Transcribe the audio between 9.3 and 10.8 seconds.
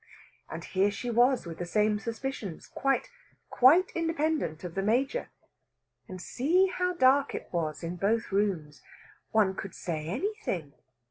One could say anything.